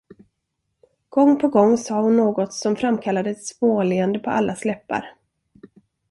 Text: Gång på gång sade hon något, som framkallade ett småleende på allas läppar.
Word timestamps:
Gång 1.09 1.39
på 1.39 1.47
gång 1.47 1.77
sade 1.77 2.01
hon 2.01 2.17
något, 2.17 2.53
som 2.53 2.75
framkallade 2.75 3.29
ett 3.29 3.45
småleende 3.45 4.19
på 4.19 4.29
allas 4.29 4.65
läppar. 4.65 5.15